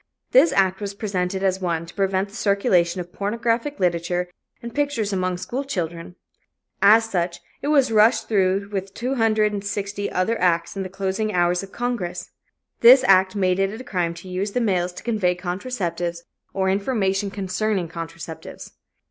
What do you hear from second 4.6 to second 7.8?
pictures among school children. As such, it